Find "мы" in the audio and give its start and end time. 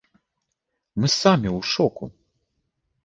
1.03-1.07